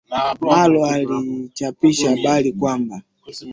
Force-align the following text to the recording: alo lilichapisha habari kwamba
alo 0.61 0.91
lilichapisha 0.97 2.09
habari 2.09 2.53
kwamba 2.53 3.01